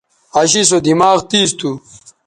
عاشی 0.35 0.61
سو 0.69 0.77
دماغ 0.85 1.17
تیز 1.29 1.49
تھو 1.59 1.71